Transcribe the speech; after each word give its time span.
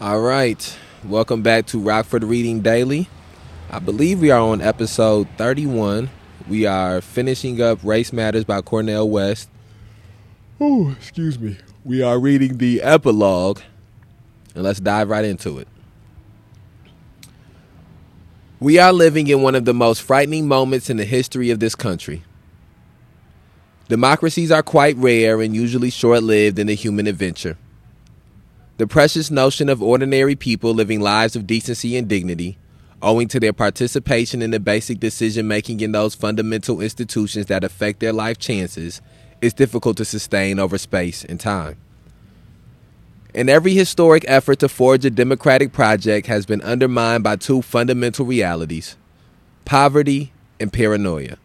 All 0.00 0.22
right. 0.22 0.78
Welcome 1.04 1.42
back 1.42 1.66
to 1.66 1.78
Rockford 1.78 2.24
Reading 2.24 2.62
Daily. 2.62 3.10
I 3.70 3.80
believe 3.80 4.22
we 4.22 4.30
are 4.30 4.40
on 4.40 4.62
episode 4.62 5.28
31. 5.36 6.08
We 6.48 6.64
are 6.64 7.02
finishing 7.02 7.60
up 7.60 7.80
Race 7.82 8.10
Matters 8.10 8.44
by 8.44 8.62
Cornel 8.62 9.10
West. 9.10 9.50
Oh, 10.58 10.90
excuse 10.92 11.38
me. 11.38 11.58
We 11.84 12.00
are 12.00 12.18
reading 12.18 12.56
the 12.56 12.80
epilogue. 12.80 13.60
And 14.54 14.64
let's 14.64 14.80
dive 14.80 15.10
right 15.10 15.26
into 15.26 15.58
it. 15.58 15.68
We 18.58 18.78
are 18.78 18.94
living 18.94 19.26
in 19.26 19.42
one 19.42 19.54
of 19.54 19.66
the 19.66 19.74
most 19.74 20.00
frightening 20.00 20.48
moments 20.48 20.88
in 20.88 20.96
the 20.96 21.04
history 21.04 21.50
of 21.50 21.60
this 21.60 21.74
country. 21.74 22.22
Democracies 23.88 24.50
are 24.50 24.62
quite 24.62 24.96
rare 24.96 25.42
and 25.42 25.54
usually 25.54 25.90
short 25.90 26.22
lived 26.22 26.58
in 26.58 26.68
the 26.68 26.74
human 26.74 27.06
adventure. 27.06 27.58
The 28.80 28.86
precious 28.86 29.30
notion 29.30 29.68
of 29.68 29.82
ordinary 29.82 30.34
people 30.34 30.72
living 30.72 31.00
lives 31.00 31.36
of 31.36 31.46
decency 31.46 31.98
and 31.98 32.08
dignity, 32.08 32.56
owing 33.02 33.28
to 33.28 33.38
their 33.38 33.52
participation 33.52 34.40
in 34.40 34.52
the 34.52 34.58
basic 34.58 34.98
decision 34.98 35.46
making 35.46 35.80
in 35.80 35.92
those 35.92 36.14
fundamental 36.14 36.80
institutions 36.80 37.44
that 37.48 37.62
affect 37.62 38.00
their 38.00 38.14
life 38.14 38.38
chances, 38.38 39.02
is 39.42 39.52
difficult 39.52 39.98
to 39.98 40.06
sustain 40.06 40.58
over 40.58 40.78
space 40.78 41.26
and 41.26 41.38
time. 41.38 41.76
And 43.34 43.50
every 43.50 43.74
historic 43.74 44.24
effort 44.26 44.60
to 44.60 44.68
forge 44.70 45.04
a 45.04 45.10
democratic 45.10 45.74
project 45.74 46.26
has 46.28 46.46
been 46.46 46.62
undermined 46.62 47.22
by 47.22 47.36
two 47.36 47.60
fundamental 47.60 48.24
realities 48.24 48.96
poverty 49.66 50.32
and 50.58 50.72
paranoia. 50.72 51.36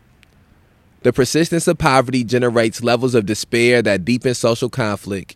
The 1.02 1.12
persistence 1.12 1.68
of 1.68 1.80
poverty 1.80 2.24
generates 2.24 2.82
levels 2.82 3.14
of 3.14 3.26
despair 3.26 3.82
that 3.82 4.06
deepen 4.06 4.36
social 4.36 4.70
conflict 4.70 5.36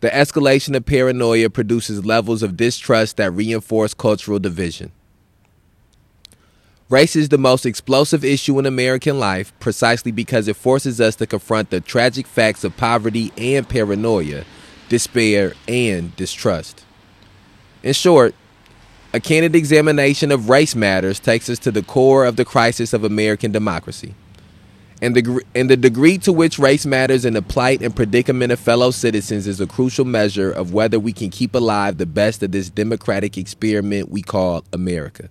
the 0.00 0.10
escalation 0.10 0.76
of 0.76 0.86
paranoia 0.86 1.50
produces 1.50 2.04
levels 2.04 2.42
of 2.42 2.56
distrust 2.56 3.16
that 3.16 3.32
reinforce 3.32 3.94
cultural 3.94 4.38
division. 4.38 4.92
Race 6.88 7.16
is 7.16 7.28
the 7.28 7.38
most 7.38 7.66
explosive 7.66 8.24
issue 8.24 8.58
in 8.58 8.64
American 8.64 9.18
life 9.18 9.52
precisely 9.60 10.12
because 10.12 10.48
it 10.48 10.56
forces 10.56 11.00
us 11.00 11.16
to 11.16 11.26
confront 11.26 11.70
the 11.70 11.80
tragic 11.80 12.26
facts 12.26 12.64
of 12.64 12.76
poverty 12.76 13.32
and 13.36 13.68
paranoia, 13.68 14.44
despair, 14.88 15.52
and 15.66 16.14
distrust. 16.16 16.84
In 17.82 17.92
short, 17.92 18.34
a 19.12 19.20
candid 19.20 19.54
examination 19.54 20.30
of 20.30 20.48
race 20.48 20.74
matters 20.74 21.20
takes 21.20 21.50
us 21.50 21.58
to 21.60 21.70
the 21.70 21.82
core 21.82 22.24
of 22.24 22.36
the 22.36 22.44
crisis 22.44 22.92
of 22.92 23.04
American 23.04 23.52
democracy 23.52 24.14
and 25.00 25.14
the, 25.14 25.42
and 25.54 25.70
the 25.70 25.76
degree 25.76 26.18
to 26.18 26.32
which 26.32 26.58
race 26.58 26.84
matters 26.84 27.24
in 27.24 27.34
the 27.34 27.42
plight 27.42 27.82
and 27.82 27.94
predicament 27.94 28.50
of 28.52 28.58
fellow 28.58 28.90
citizens 28.90 29.46
is 29.46 29.60
a 29.60 29.66
crucial 29.66 30.04
measure 30.04 30.50
of 30.50 30.72
whether 30.72 30.98
we 30.98 31.12
can 31.12 31.30
keep 31.30 31.54
alive 31.54 31.98
the 31.98 32.06
best 32.06 32.42
of 32.42 32.50
this 32.50 32.68
democratic 32.68 33.38
experiment 33.38 34.10
we 34.10 34.22
call 34.22 34.64
America. 34.72 35.28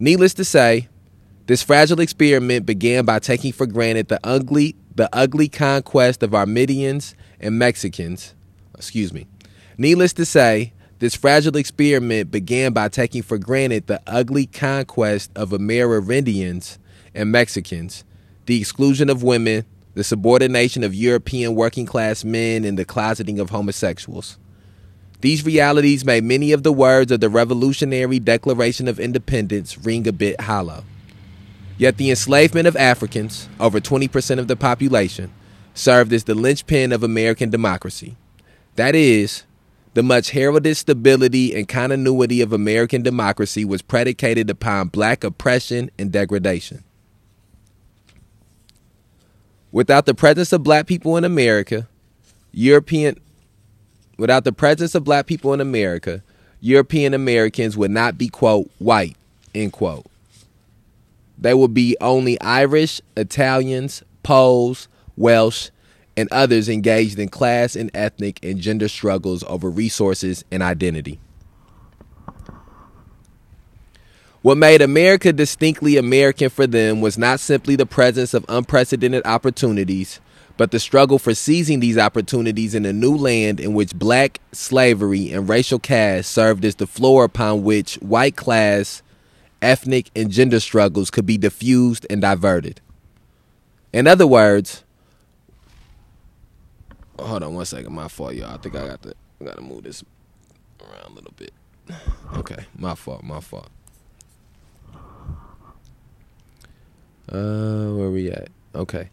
Needless 0.00 0.34
to 0.34 0.44
say, 0.44 0.88
this 1.46 1.62
fragile 1.62 2.00
experiment 2.00 2.66
began 2.66 3.04
by 3.04 3.20
taking 3.20 3.52
for 3.52 3.66
granted 3.66 4.08
the 4.08 4.20
ugly, 4.24 4.74
the 4.94 5.08
ugly 5.12 5.48
conquest 5.48 6.22
of 6.22 6.34
Armenians 6.34 7.14
and 7.40 7.58
Mexicans. 7.58 8.34
Excuse 8.74 9.12
me. 9.12 9.26
Needless 9.76 10.12
to 10.14 10.26
say, 10.26 10.72
this 10.98 11.14
fragile 11.14 11.56
experiment 11.56 12.32
began 12.32 12.72
by 12.72 12.88
taking 12.88 13.22
for 13.22 13.38
granted 13.38 13.86
the 13.86 14.02
ugly 14.08 14.46
conquest 14.46 15.30
of 15.36 15.50
Amerindians 15.50 16.78
and 17.14 17.30
Mexicans 17.30 18.04
the 18.48 18.58
exclusion 18.58 19.10
of 19.10 19.22
women, 19.22 19.66
the 19.92 20.02
subordination 20.02 20.82
of 20.82 20.94
European 20.94 21.54
working 21.54 21.84
class 21.84 22.24
men, 22.24 22.64
and 22.64 22.78
the 22.78 22.84
closeting 22.84 23.38
of 23.38 23.50
homosexuals. 23.50 24.38
These 25.20 25.44
realities 25.44 26.02
made 26.02 26.24
many 26.24 26.52
of 26.52 26.62
the 26.62 26.72
words 26.72 27.12
of 27.12 27.20
the 27.20 27.28
Revolutionary 27.28 28.18
Declaration 28.18 28.88
of 28.88 28.98
Independence 28.98 29.76
ring 29.76 30.08
a 30.08 30.12
bit 30.12 30.40
hollow. 30.40 30.84
Yet 31.76 31.98
the 31.98 32.08
enslavement 32.08 32.66
of 32.66 32.74
Africans, 32.74 33.50
over 33.60 33.80
20% 33.80 34.38
of 34.38 34.48
the 34.48 34.56
population, 34.56 35.30
served 35.74 36.14
as 36.14 36.24
the 36.24 36.34
linchpin 36.34 36.90
of 36.90 37.02
American 37.02 37.50
democracy. 37.50 38.16
That 38.76 38.94
is, 38.94 39.44
the 39.92 40.02
much 40.02 40.30
heralded 40.30 40.78
stability 40.78 41.54
and 41.54 41.68
continuity 41.68 42.40
of 42.40 42.54
American 42.54 43.02
democracy 43.02 43.66
was 43.66 43.82
predicated 43.82 44.48
upon 44.48 44.88
black 44.88 45.22
oppression 45.22 45.90
and 45.98 46.10
degradation. 46.10 46.84
Without 49.70 50.06
the 50.06 50.14
presence 50.14 50.52
of 50.52 50.62
black 50.62 50.86
people 50.86 51.16
in 51.16 51.24
America, 51.24 51.88
European 52.52 53.16
without 54.16 54.44
the 54.44 54.52
presence 54.52 54.94
of 54.94 55.04
black 55.04 55.26
people 55.26 55.52
in 55.52 55.60
America, 55.60 56.22
European 56.60 57.14
Americans 57.14 57.76
would 57.76 57.90
not 57.90 58.18
be 58.18 58.28
quote 58.28 58.70
white, 58.78 59.16
end 59.54 59.72
quote. 59.72 60.06
They 61.36 61.54
would 61.54 61.72
be 61.72 61.96
only 62.00 62.40
Irish, 62.40 63.00
Italians, 63.16 64.02
Poles, 64.22 64.88
Welsh, 65.16 65.70
and 66.16 66.28
others 66.32 66.68
engaged 66.68 67.18
in 67.18 67.28
class 67.28 67.76
and 67.76 67.90
ethnic 67.94 68.40
and 68.42 68.58
gender 68.60 68.88
struggles 68.88 69.44
over 69.44 69.70
resources 69.70 70.44
and 70.50 70.62
identity. 70.64 71.20
What 74.42 74.56
made 74.56 74.82
America 74.82 75.32
distinctly 75.32 75.96
American 75.96 76.48
for 76.48 76.66
them 76.66 77.00
was 77.00 77.18
not 77.18 77.40
simply 77.40 77.74
the 77.74 77.86
presence 77.86 78.34
of 78.34 78.44
unprecedented 78.48 79.26
opportunities, 79.26 80.20
but 80.56 80.70
the 80.70 80.78
struggle 80.78 81.18
for 81.18 81.34
seizing 81.34 81.80
these 81.80 81.98
opportunities 81.98 82.72
in 82.72 82.86
a 82.86 82.92
new 82.92 83.16
land 83.16 83.58
in 83.58 83.74
which 83.74 83.94
black 83.94 84.40
slavery 84.52 85.32
and 85.32 85.48
racial 85.48 85.80
caste 85.80 86.30
served 86.30 86.64
as 86.64 86.76
the 86.76 86.86
floor 86.86 87.24
upon 87.24 87.64
which 87.64 87.96
white 87.96 88.36
class, 88.36 89.02
ethnic, 89.60 90.08
and 90.14 90.30
gender 90.30 90.60
struggles 90.60 91.10
could 91.10 91.26
be 91.26 91.36
diffused 91.36 92.06
and 92.08 92.20
diverted. 92.20 92.80
In 93.92 94.06
other 94.06 94.26
words, 94.26 94.84
hold 97.18 97.42
on 97.42 97.54
one 97.54 97.64
second, 97.64 97.92
my 97.92 98.06
fault, 98.06 98.34
y'all. 98.34 98.54
I 98.54 98.58
think 98.58 98.76
I 98.76 98.86
got 98.86 99.02
to 99.02 99.14
I 99.40 99.44
gotta 99.44 99.62
move 99.62 99.82
this 99.82 100.04
around 100.80 101.10
a 101.10 101.14
little 101.14 101.34
bit. 101.36 101.52
Okay, 102.36 102.66
my 102.76 102.94
fault, 102.94 103.24
my 103.24 103.40
fault. 103.40 103.68
Uh, 107.30 107.92
where 107.94 108.10
we 108.10 108.30
at? 108.30 108.48
Okay. 108.74 109.10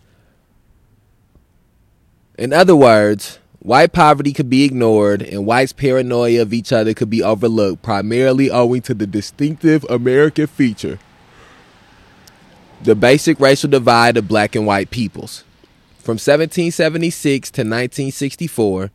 In 2.38 2.54
other 2.54 2.76
words, 2.76 3.40
white 3.60 3.94
poverty 3.94 4.34
could 4.34 4.50
be 4.50 4.64
ignored 4.64 5.22
and 5.22 5.46
whites' 5.46 5.74
paranoia 5.74 6.42
of 6.42 6.54
each 6.54 6.72
other 6.72 6.94
could 6.94 7.10
be 7.10 7.24
overlooked, 7.24 7.82
primarily 7.82 8.52
owing 8.52 8.82
to 8.84 8.94
the 8.94 9.08
distinctive 9.08 9.86
American 9.90 10.48
feature 10.48 11.00
the 12.82 12.96
basic 12.96 13.40
racial 13.40 13.70
divide 13.70 14.18
of 14.18 14.28
black 14.28 14.56
and 14.56 14.66
white 14.66 14.92
peoples. 14.92 15.44
From 15.98 16.14
1776 16.14 17.50
to 17.52 17.62
1964, 17.62 18.92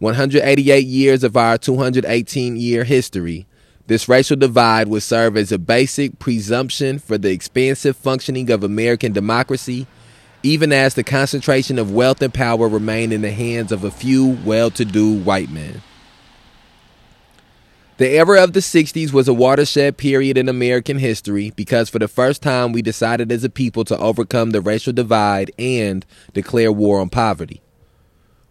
188 0.00 0.84
years 0.84 1.22
of 1.22 1.36
our 1.36 1.56
218 1.56 2.56
year 2.56 2.84
history, 2.84 3.46
this 3.88 4.06
racial 4.06 4.36
divide 4.36 4.86
would 4.88 5.02
serve 5.02 5.34
as 5.36 5.50
a 5.50 5.58
basic 5.58 6.18
presumption 6.18 6.98
for 6.98 7.16
the 7.16 7.30
expansive 7.30 7.96
functioning 7.96 8.50
of 8.50 8.62
American 8.62 9.12
democracy, 9.12 9.86
even 10.42 10.74
as 10.74 10.92
the 10.92 11.02
concentration 11.02 11.78
of 11.78 11.90
wealth 11.90 12.20
and 12.20 12.32
power 12.32 12.68
remained 12.68 13.14
in 13.14 13.22
the 13.22 13.32
hands 13.32 13.72
of 13.72 13.84
a 13.84 13.90
few 13.90 14.38
well 14.44 14.70
to 14.70 14.84
do 14.84 15.10
white 15.14 15.50
men. 15.50 15.80
The 17.96 18.10
era 18.10 18.44
of 18.44 18.52
the 18.52 18.60
60s 18.60 19.10
was 19.12 19.26
a 19.26 19.34
watershed 19.34 19.96
period 19.96 20.36
in 20.36 20.50
American 20.50 20.98
history 20.98 21.50
because 21.56 21.88
for 21.88 21.98
the 21.98 22.06
first 22.08 22.42
time 22.42 22.72
we 22.72 22.82
decided 22.82 23.32
as 23.32 23.42
a 23.42 23.48
people 23.48 23.84
to 23.86 23.98
overcome 23.98 24.50
the 24.50 24.60
racial 24.60 24.92
divide 24.92 25.50
and 25.58 26.04
declare 26.34 26.70
war 26.70 27.00
on 27.00 27.08
poverty. 27.08 27.62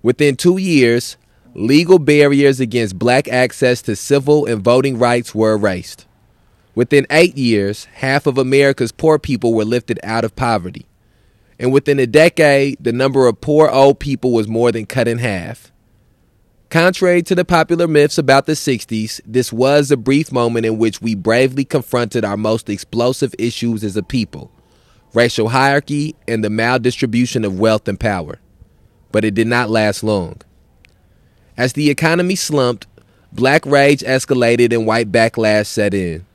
Within 0.01 0.35
two 0.35 0.57
years, 0.57 1.15
legal 1.57 1.97
barriers 1.97 2.59
against 2.59 2.99
black 2.99 3.27
access 3.27 3.81
to 3.81 3.95
civil 3.95 4.45
and 4.45 4.63
voting 4.63 4.99
rights 4.99 5.33
were 5.33 5.53
erased. 5.53 6.05
Within 6.75 7.07
eight 7.09 7.35
years, 7.35 7.85
half 7.95 8.27
of 8.27 8.37
America's 8.37 8.91
poor 8.91 9.17
people 9.17 9.55
were 9.55 9.65
lifted 9.65 9.99
out 10.03 10.23
of 10.23 10.35
poverty. 10.35 10.85
And 11.59 11.73
within 11.73 11.99
a 11.99 12.05
decade, 12.05 12.77
the 12.79 12.93
number 12.93 13.25
of 13.27 13.41
poor 13.41 13.67
old 13.67 13.99
people 13.99 14.31
was 14.31 14.47
more 14.47 14.71
than 14.71 14.85
cut 14.85 15.07
in 15.07 15.17
half. 15.17 15.71
Contrary 16.69 17.23
to 17.23 17.33
the 17.33 17.45
popular 17.45 17.87
myths 17.87 18.19
about 18.19 18.45
the 18.45 18.53
60s, 18.53 19.19
this 19.25 19.51
was 19.51 19.89
a 19.89 19.97
brief 19.97 20.31
moment 20.31 20.67
in 20.67 20.77
which 20.77 21.01
we 21.01 21.15
bravely 21.15 21.65
confronted 21.65 22.23
our 22.23 22.37
most 22.37 22.69
explosive 22.69 23.33
issues 23.39 23.83
as 23.83 23.97
a 23.97 24.03
people 24.03 24.51
racial 25.13 25.49
hierarchy 25.49 26.13
and 26.27 26.43
the 26.43 26.49
maldistribution 26.49 27.43
of 27.43 27.59
wealth 27.59 27.87
and 27.87 27.99
power. 27.99 28.37
But 29.11 29.25
it 29.25 29.33
did 29.33 29.47
not 29.47 29.71
last 29.71 30.03
long. 30.03 30.41
As 31.57 31.73
the 31.73 31.89
economy 31.89 32.35
slumped, 32.35 32.85
black 33.31 33.65
rage 33.65 34.01
escalated 34.01 34.71
and 34.71 34.85
white 34.85 35.11
backlash 35.11 35.65
set 35.65 35.93
in. 35.93 36.25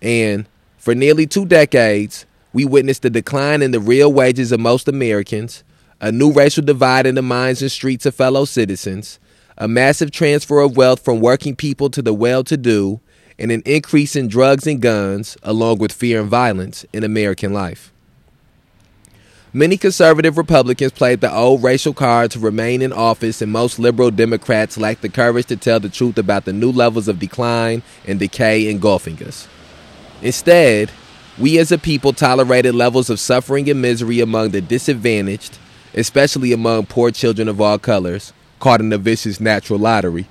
And 0.00 0.46
for 0.78 0.94
nearly 0.94 1.26
two 1.26 1.44
decades, 1.44 2.24
we 2.52 2.64
witnessed 2.64 3.02
the 3.02 3.10
decline 3.10 3.62
in 3.62 3.72
the 3.72 3.80
real 3.80 4.12
wages 4.12 4.52
of 4.52 4.60
most 4.60 4.86
Americans, 4.86 5.64
a 6.00 6.12
new 6.12 6.32
racial 6.32 6.64
divide 6.64 7.06
in 7.06 7.16
the 7.16 7.22
minds 7.22 7.62
and 7.62 7.70
streets 7.70 8.06
of 8.06 8.14
fellow 8.14 8.44
citizens, 8.44 9.18
a 9.58 9.68
massive 9.68 10.10
transfer 10.10 10.60
of 10.60 10.76
wealth 10.76 11.04
from 11.04 11.20
working 11.20 11.54
people 11.54 11.90
to 11.90 12.00
the 12.00 12.14
well 12.14 12.44
to 12.44 12.56
do, 12.56 13.00
and 13.38 13.50
an 13.50 13.62
increase 13.66 14.14
in 14.14 14.28
drugs 14.28 14.66
and 14.66 14.80
guns, 14.80 15.36
along 15.42 15.78
with 15.78 15.92
fear 15.92 16.20
and 16.20 16.30
violence, 16.30 16.86
in 16.92 17.04
American 17.04 17.52
life. 17.52 17.92
Many 19.52 19.76
conservative 19.76 20.38
Republicans 20.38 20.92
played 20.92 21.20
the 21.20 21.34
old 21.34 21.64
racial 21.64 21.92
card 21.92 22.30
to 22.30 22.38
remain 22.38 22.82
in 22.82 22.92
office, 22.92 23.42
and 23.42 23.50
most 23.50 23.80
liberal 23.80 24.12
Democrats 24.12 24.78
lacked 24.78 25.02
the 25.02 25.08
courage 25.08 25.46
to 25.46 25.56
tell 25.56 25.80
the 25.80 25.88
truth 25.88 26.18
about 26.18 26.44
the 26.44 26.52
new 26.52 26.70
levels 26.70 27.08
of 27.08 27.18
decline 27.18 27.82
and 28.06 28.20
decay 28.20 28.70
engulfing 28.70 29.20
us. 29.24 29.48
Instead, 30.22 30.92
we 31.36 31.58
as 31.58 31.72
a 31.72 31.78
people 31.78 32.12
tolerated 32.12 32.76
levels 32.76 33.10
of 33.10 33.18
suffering 33.18 33.68
and 33.68 33.82
misery 33.82 34.20
among 34.20 34.50
the 34.50 34.60
disadvantaged, 34.60 35.58
especially 35.94 36.52
among 36.52 36.86
poor 36.86 37.10
children 37.10 37.48
of 37.48 37.60
all 37.60 37.78
colors, 37.78 38.32
caught 38.60 38.80
in 38.80 38.92
a 38.92 38.98
vicious 38.98 39.40
natural 39.40 39.80
lottery. 39.80 40.28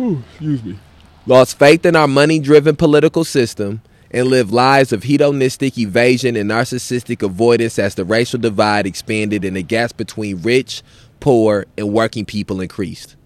Ooh, 0.00 0.22
excuse 0.30 0.64
me. 0.64 0.78
Lost 1.26 1.58
faith 1.58 1.84
in 1.84 1.94
our 1.94 2.08
money 2.08 2.38
driven 2.38 2.74
political 2.74 3.24
system 3.24 3.82
and 4.10 4.28
live 4.28 4.52
lives 4.52 4.92
of 4.92 5.02
hedonistic 5.02 5.78
evasion 5.78 6.36
and 6.36 6.50
narcissistic 6.50 7.22
avoidance 7.22 7.78
as 7.78 7.94
the 7.94 8.04
racial 8.04 8.38
divide 8.38 8.86
expanded 8.86 9.44
and 9.44 9.56
the 9.56 9.62
gaps 9.62 9.92
between 9.92 10.42
rich, 10.42 10.82
poor, 11.20 11.66
and 11.76 11.92
working 11.92 12.24
people 12.24 12.60
increased. 12.60 13.16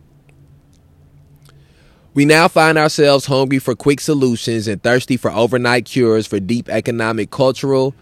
We 2.13 2.25
now 2.25 2.49
find 2.49 2.77
ourselves 2.77 3.27
hungry 3.27 3.61
for 3.61 3.77
quick 3.77 4.01
solutions 4.01 4.67
and 4.67 4.83
thirsty 4.83 5.17
for 5.17 5.31
overnight 5.31 5.85
cures 5.85 6.27
for 6.27 6.41
deep 6.41 6.69
economic, 6.69 7.31
cultural, 7.31 7.95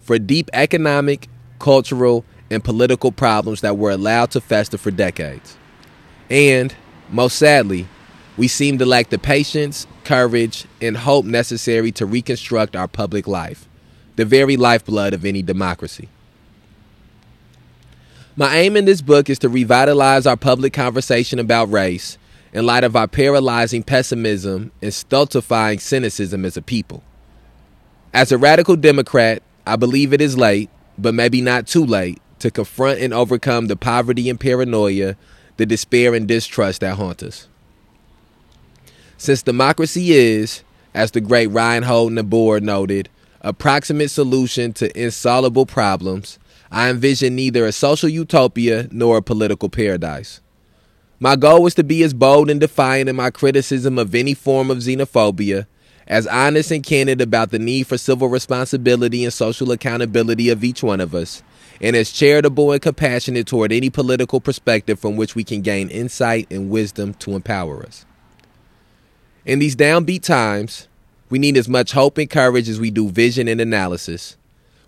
for 0.00 0.18
deep 0.18 0.50
economic, 0.52 1.28
cultural, 1.58 2.24
and 2.50 2.62
political 2.62 3.10
problems 3.10 3.62
that 3.62 3.76
were 3.76 3.90
allowed 3.90 4.30
to 4.32 4.40
fester 4.40 4.78
for 4.78 4.92
decades. 4.92 5.56
And, 6.30 6.74
most 7.10 7.36
sadly, 7.36 7.88
we 8.36 8.48
seem 8.48 8.78
to 8.78 8.86
lack 8.86 9.10
the 9.10 9.18
patience, 9.18 9.86
courage, 10.04 10.66
and 10.80 10.96
hope 10.96 11.24
necessary 11.24 11.92
to 11.92 12.06
reconstruct 12.06 12.74
our 12.74 12.88
public 12.88 13.26
life, 13.26 13.68
the 14.16 14.24
very 14.24 14.56
lifeblood 14.56 15.14
of 15.14 15.24
any 15.24 15.42
democracy. 15.42 16.08
My 18.36 18.56
aim 18.56 18.76
in 18.76 18.84
this 18.84 19.00
book 19.00 19.30
is 19.30 19.38
to 19.40 19.48
revitalize 19.48 20.26
our 20.26 20.36
public 20.36 20.72
conversation 20.72 21.38
about 21.38 21.70
race 21.70 22.18
in 22.52 22.66
light 22.66 22.82
of 22.82 22.96
our 22.96 23.06
paralyzing 23.06 23.84
pessimism 23.84 24.72
and 24.82 24.92
stultifying 24.92 25.78
cynicism 25.78 26.44
as 26.44 26.56
a 26.56 26.62
people. 26.62 27.04
As 28.12 28.32
a 28.32 28.38
radical 28.38 28.74
Democrat, 28.74 29.42
I 29.66 29.76
believe 29.76 30.12
it 30.12 30.20
is 30.20 30.36
late, 30.36 30.70
but 30.98 31.14
maybe 31.14 31.40
not 31.40 31.68
too 31.68 31.84
late, 31.84 32.20
to 32.40 32.50
confront 32.50 33.00
and 33.00 33.14
overcome 33.14 33.68
the 33.68 33.76
poverty 33.76 34.28
and 34.28 34.38
paranoia, 34.38 35.16
the 35.56 35.66
despair 35.66 36.14
and 36.14 36.26
distrust 36.26 36.80
that 36.80 36.96
haunt 36.96 37.22
us. 37.22 37.48
Since 39.16 39.42
democracy 39.42 40.12
is, 40.12 40.64
as 40.92 41.10
the 41.12 41.20
great 41.20 41.46
Reinhold 41.48 42.12
Niebuhr 42.12 42.60
noted, 42.60 43.08
a 43.40 43.52
proximate 43.52 44.10
solution 44.10 44.72
to 44.74 45.00
insoluble 45.00 45.66
problems, 45.66 46.38
I 46.70 46.90
envision 46.90 47.36
neither 47.36 47.66
a 47.66 47.72
social 47.72 48.08
utopia 48.08 48.88
nor 48.90 49.18
a 49.18 49.22
political 49.22 49.68
paradise. 49.68 50.40
My 51.20 51.36
goal 51.36 51.62
was 51.62 51.74
to 51.74 51.84
be 51.84 52.02
as 52.02 52.12
bold 52.12 52.50
and 52.50 52.60
defiant 52.60 53.08
in 53.08 53.16
my 53.16 53.30
criticism 53.30 53.98
of 53.98 54.14
any 54.14 54.34
form 54.34 54.70
of 54.70 54.78
xenophobia, 54.78 55.66
as 56.06 56.26
honest 56.26 56.70
and 56.70 56.82
candid 56.82 57.20
about 57.20 57.50
the 57.50 57.58
need 57.58 57.86
for 57.86 57.96
civil 57.96 58.28
responsibility 58.28 59.24
and 59.24 59.32
social 59.32 59.70
accountability 59.70 60.48
of 60.48 60.64
each 60.64 60.82
one 60.82 61.00
of 61.00 61.14
us, 61.14 61.42
and 61.80 61.94
as 61.96 62.10
charitable 62.10 62.72
and 62.72 62.82
compassionate 62.82 63.46
toward 63.46 63.72
any 63.72 63.90
political 63.90 64.40
perspective 64.40 64.98
from 64.98 65.16
which 65.16 65.34
we 65.34 65.44
can 65.44 65.62
gain 65.62 65.88
insight 65.88 66.50
and 66.50 66.68
wisdom 66.68 67.14
to 67.14 67.32
empower 67.32 67.82
us. 67.84 68.04
In 69.46 69.58
these 69.58 69.76
downbeat 69.76 70.22
times, 70.22 70.88
we 71.28 71.38
need 71.38 71.58
as 71.58 71.68
much 71.68 71.92
hope 71.92 72.16
and 72.16 72.30
courage 72.30 72.66
as 72.66 72.80
we 72.80 72.90
do 72.90 73.10
vision 73.10 73.46
and 73.46 73.60
analysis. 73.60 74.38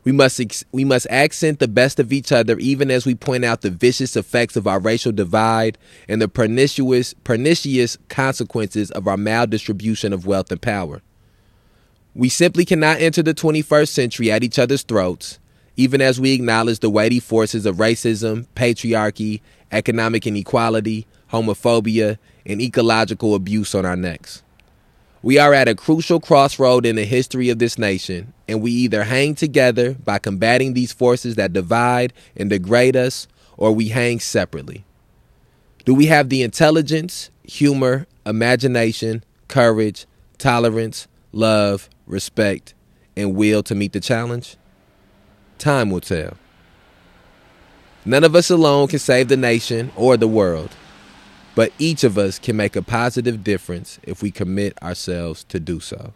We 0.03 0.12
must 0.12 0.41
ex- 0.41 0.64
we 0.73 0.82
must 0.82 1.06
accent 1.11 1.58
the 1.58 1.69
best 1.69 2.00
of 2.00 2.11
each 2.11 2.32
other 2.32 2.56
even 2.58 2.91
as 2.91 3.05
we 3.05 3.14
point 3.14 3.44
out 3.44 3.61
the 3.61 3.69
vicious 3.69 4.17
effects 4.17 4.56
of 4.56 4.67
our 4.67 4.79
racial 4.79 5.12
divide 5.12 5.76
and 6.08 6.23
the 6.23 6.29
pernicious 6.29 7.12
pernicious 7.23 7.99
consequences 8.08 8.91
of 8.93 9.06
our 9.06 9.19
maldistribution 9.19 10.14
of 10.14 10.26
wealth 10.26 10.50
and 10.50 10.62
power. 10.62 11.03
We 12.14 12.31
simply 12.31 12.64
cannot 12.64 13.00
enter 13.00 13.23
the 13.23 13.35
21st 13.35 13.88
century 13.88 14.31
at 14.31 14.43
each 14.43 14.58
other's 14.58 14.85
throats, 14.85 15.38
even 15.76 16.00
as 16.00 16.19
we 16.19 16.32
acknowledge 16.32 16.79
the 16.79 16.88
weighty 16.88 17.20
forces 17.20 17.67
of 17.67 17.76
racism, 17.76 18.47
patriarchy, 18.56 19.43
economic 19.70 20.26
inequality, 20.26 21.06
homophobia, 21.31 22.17
and 22.47 22.62
ecological 22.62 23.35
abuse 23.35 23.75
on 23.75 23.85
our 23.85 23.97
necks. 23.97 24.43
We 25.26 25.38
are 25.38 25.52
at 25.52 25.67
a 25.67 25.75
crucial 25.75 26.20
crossroad 26.20 26.87
in 26.87 26.94
the 26.94 27.05
history 27.05 27.49
of 27.49 27.58
this 27.58 27.78
nation, 27.78 28.32
and 28.46 28.62
we 28.62 28.70
either 28.70 29.02
hang 29.02 29.34
together 29.34 29.94
by 29.94 30.20
combating 30.20 30.73
these 30.73 30.93
forces 30.93 31.34
that 31.34 31.52
divide 31.52 32.12
and 32.37 32.49
degrade 32.49 32.94
us, 32.94 33.26
or 33.56 33.73
we 33.73 33.88
hang 33.88 34.20
separately. 34.20 34.84
Do 35.84 35.96
we 35.96 36.06
have 36.06 36.28
the 36.28 36.44
intelligence, 36.44 37.31
humor, 37.43 38.06
imagination, 38.25 39.25
courage, 39.49 40.06
tolerance, 40.38 41.08
love, 41.32 41.90
respect, 42.06 42.75
and 43.17 43.34
will 43.34 43.64
to 43.64 43.75
meet 43.75 43.94
the 43.94 44.00
challenge? 44.00 44.56
Time 45.58 45.90
will 45.90 45.99
tell. 45.99 46.37
None 48.05 48.22
of 48.22 48.37
us 48.37 48.49
alone 48.49 48.87
can 48.87 49.00
save 49.00 49.26
the 49.26 49.37
nation 49.37 49.90
or 49.96 50.17
the 50.17 50.29
world. 50.29 50.70
But 51.56 51.73
each 51.79 52.05
of 52.05 52.19
us 52.19 52.38
can 52.38 52.55
make 52.55 52.76
a 52.76 52.82
positive 52.82 53.43
difference 53.43 53.99
if 54.03 54.23
we 54.23 54.31
commit 54.31 54.81
ourselves 54.82 55.43
to 55.44 55.58
do 55.58 55.81
so. 55.81 56.12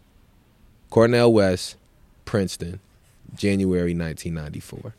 Cornel 0.91 1.33
West, 1.33 1.77
Princeton, 2.27 2.79
January 3.35 3.95
1994. 3.95 4.95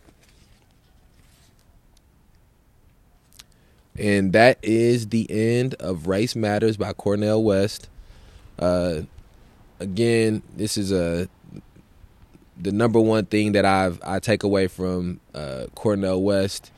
And 4.00 4.34
that 4.34 4.58
is 4.64 5.10
the 5.10 5.30
end 5.30 5.76
of 5.76 6.08
Race 6.08 6.36
Matters 6.36 6.76
by 6.76 6.94
Cornel 6.94 7.44
West. 7.44 7.88
Uh, 8.58 9.02
again, 9.80 10.42
this 10.58 10.76
is 10.76 10.92
a 10.92 11.30
the 12.58 12.72
number 12.72 13.00
one 13.00 13.26
thing 13.26 13.52
that 13.52 13.66
I've 13.66 14.02
I 14.04 14.18
take 14.18 14.42
away 14.42 14.68
from 14.68 15.20
uh, 15.36 15.68
Cornel 15.76 16.24
West 16.24 16.72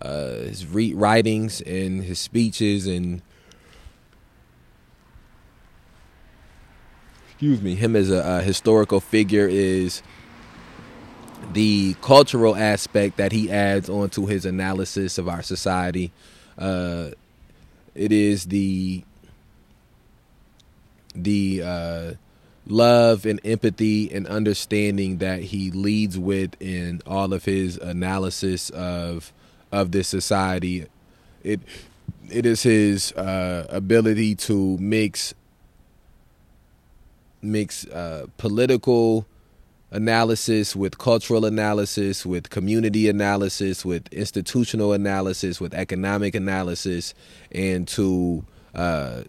uh, 0.00 0.30
his 0.44 0.66
re- 0.66 0.94
writings 0.94 1.60
and 1.62 2.02
his 2.04 2.18
speeches 2.18 2.86
and 2.86 3.22
excuse 7.40 7.62
me, 7.62 7.74
him 7.74 7.96
as 7.96 8.10
a, 8.10 8.18
a, 8.18 8.42
historical 8.42 9.00
figure 9.00 9.48
is 9.48 10.02
the 11.54 11.94
cultural 12.02 12.54
aspect 12.54 13.16
that 13.16 13.32
he 13.32 13.50
adds 13.50 13.88
onto 13.88 14.26
his 14.26 14.44
analysis 14.44 15.16
of 15.16 15.26
our 15.26 15.42
society. 15.42 16.12
Uh, 16.58 17.10
it 17.94 18.12
is 18.12 18.44
the 18.44 19.02
the 21.14 21.62
uh, 21.64 22.12
love 22.66 23.24
and 23.24 23.40
empathy 23.42 24.12
and 24.12 24.26
understanding 24.26 25.16
that 25.18 25.40
he 25.40 25.70
leads 25.70 26.18
with 26.18 26.60
in 26.60 27.00
all 27.06 27.32
of 27.32 27.44
his 27.46 27.78
analysis 27.78 28.70
of 28.70 29.32
of 29.72 29.92
this 29.92 30.08
society. 30.08 30.86
It 31.42 31.60
it 32.30 32.46
is 32.46 32.62
his 32.62 33.12
uh, 33.12 33.66
ability 33.70 34.34
to 34.36 34.76
mix 34.78 35.34
mix 37.42 37.86
uh, 37.86 38.26
political 38.36 39.26
analysis 39.90 40.76
with 40.76 40.98
cultural 40.98 41.44
analysis, 41.44 42.24
with 42.24 42.50
community 42.50 43.08
analysis, 43.08 43.84
with 43.84 44.06
institutional 44.12 44.92
analysis, 44.92 45.60
with 45.60 45.74
economic 45.74 46.34
analysis, 46.34 47.14
and 47.50 47.88
to 47.88 48.44
uh, 48.74 49.22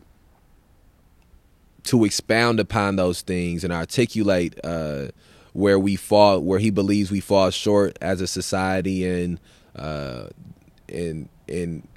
to 1.83 2.05
expound 2.05 2.59
upon 2.59 2.95
those 2.95 3.21
things 3.21 3.63
and 3.63 3.73
articulate 3.73 4.59
uh, 4.63 5.07
where 5.53 5.79
we 5.79 5.95
fall, 5.95 6.39
where 6.39 6.59
he 6.59 6.69
believes 6.69 7.09
we 7.09 7.19
fall 7.19 7.49
short 7.49 7.97
as 8.01 8.21
a 8.21 8.27
society, 8.27 9.07
and 9.07 9.39
uh, 9.75 10.27
and 10.89 11.29
and 11.47 11.87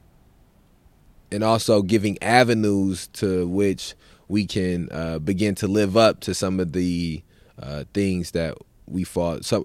and 1.32 1.42
also 1.42 1.82
giving 1.82 2.16
avenues 2.22 3.08
to 3.08 3.46
which 3.48 3.94
we 4.28 4.46
can 4.46 4.88
uh, 4.92 5.18
begin 5.18 5.54
to 5.56 5.66
live 5.66 5.96
up 5.96 6.20
to 6.20 6.34
some 6.34 6.60
of 6.60 6.72
the 6.72 7.22
uh, 7.60 7.84
things 7.92 8.30
that 8.32 8.56
we 8.86 9.04
fought. 9.04 9.44
So, 9.44 9.64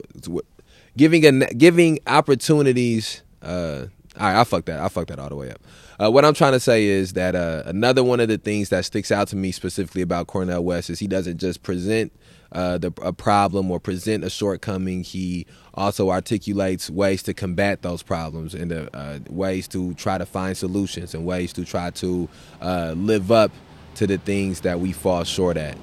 giving 0.97 1.25
a 1.25 1.47
giving 1.53 1.99
opportunities. 2.07 3.21
Uh, 3.41 3.85
all 4.19 4.25
right, 4.27 4.39
I 4.39 4.43
fucked 4.43 4.65
that. 4.65 4.79
I 4.79 4.89
fucked 4.89 5.09
that 5.09 5.19
all 5.19 5.29
the 5.29 5.35
way 5.35 5.51
up. 5.51 5.61
Uh, 6.01 6.09
what 6.09 6.23
I'm 6.23 6.33
trying 6.33 6.53
to 6.53 6.61
say 6.61 6.85
is 6.85 7.13
that 7.13 7.35
uh, 7.35 7.63
another 7.65 8.03
one 8.03 8.21
of 8.21 8.29
the 8.29 8.37
things 8.37 8.69
that 8.69 8.85
sticks 8.85 9.11
out 9.11 9.27
to 9.29 9.35
me 9.35 9.51
specifically 9.51 10.01
about 10.01 10.27
Cornel 10.27 10.63
West 10.63 10.89
is 10.89 10.99
he 10.99 11.07
doesn't 11.07 11.39
just 11.39 11.61
present 11.61 12.13
uh, 12.53 12.77
the, 12.77 12.93
a 13.01 13.11
problem 13.11 13.69
or 13.69 13.81
present 13.81 14.23
a 14.23 14.29
shortcoming. 14.29 15.03
He 15.03 15.45
also 15.73 16.09
articulates 16.09 16.89
ways 16.89 17.21
to 17.23 17.33
combat 17.33 17.81
those 17.81 18.01
problems 18.01 18.53
and 18.53 18.71
uh, 18.71 19.19
ways 19.29 19.67
to 19.69 19.93
try 19.95 20.17
to 20.17 20.25
find 20.25 20.55
solutions 20.55 21.13
and 21.13 21.25
ways 21.25 21.51
to 21.53 21.65
try 21.65 21.89
to 21.91 22.29
uh, 22.61 22.93
live 22.95 23.29
up 23.29 23.51
to 23.95 24.07
the 24.07 24.17
things 24.17 24.61
that 24.61 24.79
we 24.79 24.93
fall 24.93 25.25
short 25.25 25.57
at. 25.57 25.75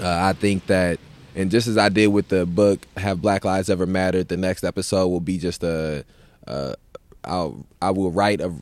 Uh, 0.00 0.08
I 0.08 0.32
think 0.32 0.66
that, 0.66 0.98
and 1.36 1.52
just 1.52 1.68
as 1.68 1.78
I 1.78 1.88
did 1.88 2.08
with 2.08 2.28
the 2.28 2.46
book 2.46 2.88
"Have 2.96 3.22
Black 3.22 3.44
Lives 3.44 3.70
Ever 3.70 3.86
Mattered," 3.86 4.26
the 4.26 4.36
next 4.36 4.64
episode 4.64 5.06
will 5.06 5.20
be 5.20 5.38
just 5.38 5.62
a. 5.62 6.04
Uh, 6.48 6.74
I 7.26 7.90
will 7.90 8.10
write 8.10 8.42
a 8.42 8.52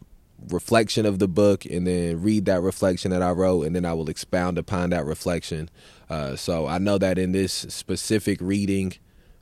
reflection 0.49 1.07
of 1.07 1.19
the 1.19 1.29
book 1.29 1.65
and 1.65 1.87
then 1.87 2.23
read 2.23 2.45
that 2.47 2.61
reflection 2.61 3.11
that 3.11 3.23
I 3.23 3.31
wrote 3.31 3.67
and 3.67 3.75
then 3.75 3.85
I 3.85 3.95
will 3.95 4.09
expound 4.09 4.59
upon 4.59 4.91
that 4.91 5.05
reflection. 5.05 5.71
Uh, 6.09 6.37
so 6.37 6.67
I 6.67 6.79
know 6.79 6.99
that 6.99 7.19
in 7.19 7.33
this 7.33 7.53
specific 7.53 8.39
reading 8.41 8.95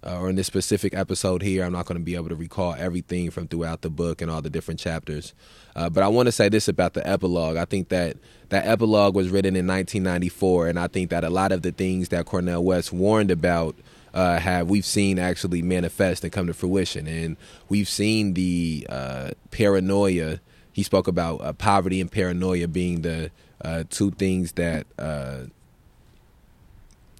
uh, 0.03 0.19
or 0.19 0.31
in 0.31 0.37
this 0.37 0.47
specific 0.47 0.95
episode 0.95 1.43
here, 1.43 1.65
I'm 1.65 1.73
not 1.73 1.85
going 1.87 1.99
to 1.99 2.05
be 2.05 2.15
able 2.15 2.31
to 2.31 2.35
recall 2.35 2.75
everything 2.75 3.31
from 3.31 3.49
throughout 3.49 3.83
the 3.83 3.91
book 3.91 4.23
and 4.23 4.31
all 4.31 4.41
the 4.41 4.49
different 4.49 4.81
chapters. 4.81 5.35
Uh, 5.77 5.91
but 5.91 6.03
I 6.03 6.09
want 6.09 6.27
to 6.27 6.33
say 6.33 6.49
this 6.49 6.69
about 6.69 6.95
the 6.95 7.07
epilogue. 7.07 7.57
I 7.57 7.67
think 7.67 7.91
that 7.91 8.17
that 8.49 8.67
epilogue 8.67 9.15
was 9.15 9.29
written 9.29 9.57
in 9.57 9.67
1994, 9.67 10.69
and 10.69 10.79
I 10.79 10.87
think 10.87 11.11
that 11.11 11.23
a 11.23 11.31
lot 11.31 11.53
of 11.53 11.63
the 11.63 11.73
things 11.73 12.09
that 12.09 12.27
Cornel 12.27 12.65
West 12.65 12.93
warned 12.93 13.31
about 13.31 13.77
uh, 14.15 14.39
have 14.39 14.69
we've 14.69 14.87
seen 14.87 15.19
actually 15.19 15.63
manifest 15.63 16.25
and 16.25 16.33
come 16.33 16.47
to 16.47 16.55
fruition, 16.55 17.07
and 17.07 17.37
we've 17.69 17.89
seen 17.89 18.35
the 18.35 18.87
uh, 18.89 19.31
paranoia. 19.51 20.41
He 20.81 20.85
spoke 20.85 21.09
about 21.09 21.43
uh, 21.43 21.53
poverty 21.53 22.01
and 22.01 22.11
paranoia 22.11 22.67
being 22.67 23.03
the 23.03 23.31
uh, 23.63 23.85
two 23.91 24.13
things 24.13 24.53
that 24.53 24.87
uh, 24.99 25.41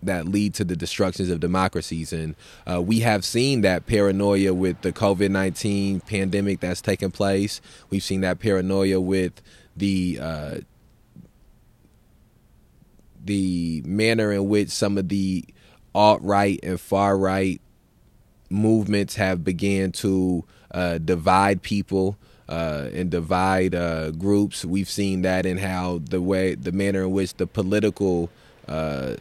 that 0.03 0.27
lead 0.27 0.55
to 0.55 0.65
the 0.65 0.75
destructions 0.75 1.29
of 1.29 1.41
democracies. 1.41 2.11
And 2.11 2.37
uh, 2.67 2.81
we 2.81 3.01
have 3.01 3.23
seen 3.23 3.61
that 3.61 3.85
paranoia 3.85 4.55
with 4.55 4.81
the 4.81 4.95
COVID 4.95 5.31
19 5.31 6.01
pandemic 6.01 6.61
that's 6.61 6.81
taken 6.81 7.11
place. 7.11 7.61
We've 7.91 8.03
seen 8.03 8.23
that 8.23 8.39
paranoia 8.39 8.99
with 8.99 9.43
the 9.77 10.19
uh, 10.23 10.55
the 13.23 13.83
manner 13.85 14.33
in 14.33 14.49
which 14.49 14.71
some 14.71 14.97
of 14.97 15.11
the 15.11 15.45
alt 15.95 16.23
right 16.23 16.59
and 16.63 16.81
far 16.81 17.19
right 17.19 17.61
movements 18.49 19.17
have 19.17 19.45
began 19.45 19.93
to 19.93 20.47
uh, 20.71 20.97
divide 20.97 21.61
people. 21.61 22.17
Uh, 22.51 22.91
and 22.93 23.13
divide 23.13 23.77
uh, 23.77 24.11
groups. 24.11 24.65
We've 24.65 24.91
seen 24.91 25.23
that 25.23 25.47
in 25.47 25.59
how 25.59 26.01
the 26.03 26.21
way, 26.21 26.57
the 26.57 26.73
manner 26.73 27.03
in 27.03 27.13
which 27.13 27.35
the 27.35 27.47
political 27.47 28.29
uh, 28.67 29.15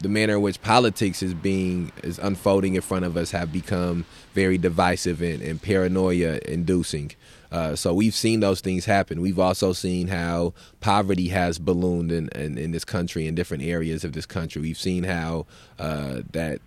the 0.00 0.08
manner 0.08 0.34
in 0.34 0.42
which 0.42 0.60
politics 0.60 1.22
is 1.22 1.34
being 1.34 1.92
is 2.02 2.18
unfolding 2.18 2.74
in 2.74 2.80
front 2.80 3.04
of 3.04 3.16
us 3.16 3.30
have 3.30 3.52
become 3.52 4.04
very 4.32 4.58
divisive 4.58 5.22
and, 5.22 5.42
and 5.42 5.62
paranoia 5.62 6.40
inducing. 6.46 7.12
Uh, 7.50 7.76
so 7.76 7.94
we've 7.94 8.14
seen 8.14 8.40
those 8.40 8.60
things 8.60 8.84
happen. 8.84 9.20
We've 9.20 9.38
also 9.38 9.72
seen 9.72 10.08
how 10.08 10.54
poverty 10.80 11.28
has 11.28 11.58
ballooned 11.58 12.10
in, 12.10 12.28
in, 12.30 12.58
in 12.58 12.72
this 12.72 12.84
country 12.84 13.28
in 13.28 13.36
different 13.36 13.62
areas 13.62 14.04
of 14.04 14.12
this 14.12 14.26
country. 14.26 14.60
We've 14.60 14.78
seen 14.78 15.04
how 15.04 15.46
uh, 15.78 16.22
that 16.32 16.60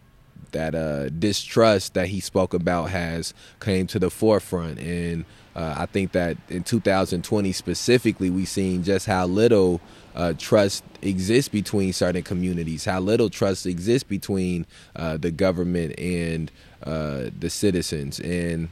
that 0.51 0.75
uh, 0.75 1.09
distrust 1.09 1.93
that 1.93 2.07
he 2.07 2.21
spoke 2.21 2.53
about 2.53 2.89
has 2.91 3.33
came 3.59 3.85
to 3.87 3.99
the 3.99 4.09
forefront 4.09 4.79
and 4.79 5.25
uh, 5.57 5.73
I 5.75 5.87
think 5.87 6.11
that 6.11 6.37
in 6.49 6.63
2020 6.63 7.51
specifically, 7.51 8.29
we've 8.29 8.47
seen 8.47 8.83
just 8.83 9.07
how 9.07 9.25
little 9.25 9.81
uh, 10.15 10.33
trust 10.37 10.83
exists 11.01 11.49
between 11.49 11.93
certain 11.93 12.21
communities, 12.21 12.85
how 12.85 12.99
little 12.99 13.27
trust 13.27 13.65
exists 13.65 14.07
between 14.07 14.67
uh, 14.95 15.17
the 15.17 15.31
government 15.31 15.97
and 15.97 16.51
uh, 16.83 17.31
the 17.39 17.49
citizens, 17.49 18.19
and 18.19 18.69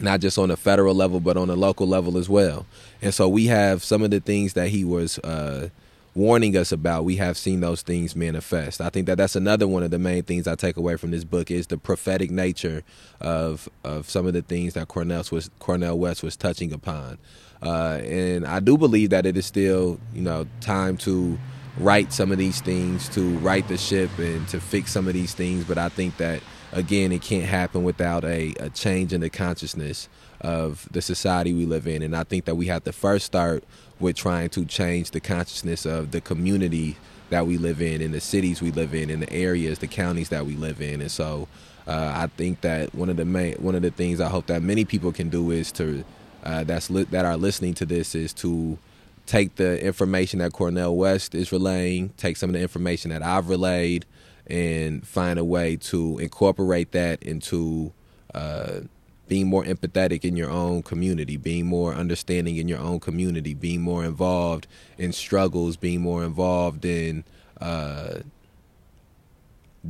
not 0.00 0.18
just 0.18 0.36
on 0.36 0.50
a 0.50 0.56
federal 0.56 0.96
level, 0.96 1.20
but 1.20 1.36
on 1.36 1.48
a 1.48 1.54
local 1.54 1.86
level 1.86 2.18
as 2.18 2.28
well. 2.28 2.66
And 3.00 3.14
so 3.14 3.28
we 3.28 3.46
have 3.46 3.84
some 3.84 4.02
of 4.02 4.10
the 4.10 4.18
things 4.18 4.54
that 4.54 4.70
he 4.70 4.84
was 4.84 5.20
uh, 5.20 5.68
warning 6.14 6.56
us 6.56 6.70
about, 6.70 7.04
we 7.04 7.16
have 7.16 7.36
seen 7.36 7.60
those 7.60 7.82
things 7.82 8.14
manifest. 8.14 8.80
I 8.80 8.88
think 8.88 9.06
that 9.06 9.18
that's 9.18 9.36
another 9.36 9.66
one 9.66 9.82
of 9.82 9.90
the 9.90 9.98
main 9.98 10.22
things 10.22 10.46
I 10.46 10.54
take 10.54 10.76
away 10.76 10.96
from 10.96 11.10
this 11.10 11.24
book 11.24 11.50
is 11.50 11.66
the 11.66 11.78
prophetic 11.78 12.30
nature 12.30 12.82
of 13.20 13.68
of 13.82 14.08
some 14.08 14.26
of 14.26 14.32
the 14.32 14.42
things 14.42 14.74
that 14.74 14.88
Cornel 14.88 15.24
was 15.32 15.50
Cornel 15.58 15.98
West 15.98 16.22
was 16.22 16.36
touching 16.36 16.72
upon. 16.72 17.18
Uh, 17.62 18.00
and 18.04 18.46
I 18.46 18.60
do 18.60 18.76
believe 18.76 19.10
that 19.10 19.26
it 19.26 19.36
is 19.36 19.46
still, 19.46 19.98
you 20.12 20.22
know, 20.22 20.46
time 20.60 20.96
to 20.98 21.38
right 21.78 22.12
some 22.12 22.30
of 22.30 22.38
these 22.38 22.60
things, 22.60 23.08
to 23.10 23.38
right 23.38 23.66
the 23.66 23.78
ship 23.78 24.10
and 24.18 24.46
to 24.48 24.60
fix 24.60 24.92
some 24.92 25.08
of 25.08 25.14
these 25.14 25.34
things. 25.34 25.64
But 25.64 25.78
I 25.78 25.88
think 25.88 26.16
that 26.18 26.42
again, 26.72 27.12
it 27.12 27.22
can't 27.22 27.46
happen 27.46 27.84
without 27.84 28.24
a, 28.24 28.52
a 28.60 28.68
change 28.70 29.12
in 29.12 29.20
the 29.20 29.30
consciousness 29.30 30.08
of 30.40 30.88
the 30.90 31.00
society 31.00 31.54
we 31.54 31.64
live 31.64 31.86
in. 31.86 32.02
And 32.02 32.14
I 32.14 32.24
think 32.24 32.44
that 32.44 32.56
we 32.56 32.66
have 32.66 32.84
to 32.84 32.92
first 32.92 33.24
start 33.24 33.64
with 34.00 34.16
trying 34.16 34.48
to 34.50 34.64
change 34.64 35.10
the 35.12 35.20
consciousness 35.20 35.86
of 35.86 36.10
the 36.10 36.20
community 36.20 36.96
that 37.30 37.46
we 37.46 37.58
live 37.58 37.80
in, 37.80 38.00
in 38.00 38.12
the 38.12 38.20
cities 38.20 38.60
we 38.60 38.70
live 38.70 38.94
in, 38.94 39.10
in 39.10 39.20
the 39.20 39.32
areas, 39.32 39.78
the 39.78 39.86
counties 39.86 40.28
that 40.28 40.46
we 40.46 40.54
live 40.56 40.80
in. 40.80 41.00
And 41.00 41.10
so 41.10 41.48
uh, 41.86 42.12
I 42.14 42.26
think 42.36 42.60
that 42.62 42.94
one 42.94 43.08
of 43.08 43.16
the 43.16 43.24
main, 43.24 43.54
one 43.54 43.74
of 43.74 43.82
the 43.82 43.90
things 43.90 44.20
I 44.20 44.28
hope 44.28 44.46
that 44.46 44.62
many 44.62 44.84
people 44.84 45.12
can 45.12 45.28
do 45.28 45.50
is 45.50 45.72
to 45.72 46.04
uh, 46.44 46.64
that's 46.64 46.90
li- 46.90 47.04
that 47.04 47.24
are 47.24 47.36
listening 47.36 47.74
to 47.74 47.86
this 47.86 48.14
is 48.14 48.32
to 48.34 48.78
take 49.26 49.56
the 49.56 49.82
information 49.82 50.40
that 50.40 50.52
Cornel 50.52 50.96
West 50.96 51.34
is 51.34 51.50
relaying, 51.50 52.10
take 52.16 52.36
some 52.36 52.50
of 52.50 52.54
the 52.54 52.60
information 52.60 53.10
that 53.10 53.22
I've 53.22 53.48
relayed, 53.48 54.04
and 54.46 55.06
find 55.06 55.38
a 55.38 55.44
way 55.44 55.76
to 55.76 56.18
incorporate 56.18 56.92
that 56.92 57.22
into 57.22 57.92
uh, 58.34 58.80
being 59.28 59.46
more 59.46 59.64
empathetic 59.64 60.24
in 60.24 60.36
your 60.36 60.50
own 60.50 60.82
community, 60.82 61.36
being 61.36 61.66
more 61.66 61.94
understanding 61.94 62.56
in 62.56 62.68
your 62.68 62.78
own 62.78 63.00
community, 63.00 63.54
being 63.54 63.80
more 63.80 64.04
involved 64.04 64.66
in 64.98 65.12
struggles, 65.12 65.76
being 65.76 66.00
more 66.00 66.24
involved 66.24 66.84
in 66.84 67.24
uh, 67.60 68.18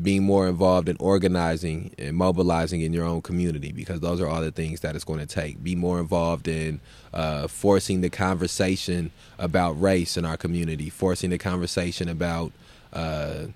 being 0.02 0.24
more 0.24 0.48
involved 0.48 0.88
in 0.88 0.96
organizing 0.98 1.94
and 1.98 2.16
mobilizing 2.16 2.80
in 2.80 2.92
your 2.92 3.04
own 3.04 3.22
community 3.22 3.70
because 3.70 4.00
those 4.00 4.20
are 4.20 4.26
all 4.26 4.40
the 4.40 4.50
things 4.50 4.80
that 4.80 4.96
it's 4.96 5.04
going 5.04 5.20
to 5.20 5.26
take. 5.26 5.62
Be 5.62 5.76
more 5.76 6.00
involved 6.00 6.48
in 6.48 6.80
uh, 7.12 7.46
forcing 7.46 8.00
the 8.00 8.10
conversation 8.10 9.12
about 9.38 9.80
race 9.80 10.16
in 10.16 10.24
our 10.24 10.36
community, 10.36 10.90
forcing 10.90 11.30
the 11.30 11.38
conversation 11.38 12.08
about 12.08 12.52
uh, 12.92 13.46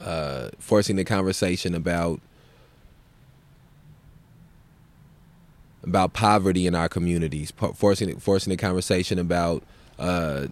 uh, 0.00 0.50
forcing 0.58 0.96
the 0.96 1.04
conversation 1.04 1.74
about 1.74 2.20
about 5.88 6.12
poverty 6.12 6.66
in 6.66 6.74
our 6.74 6.88
communities, 6.88 7.52
forcing 7.74 8.18
forcing 8.18 8.50
the 8.50 8.56
conversation 8.56 9.18
about 9.18 9.62
uh, 9.98 10.46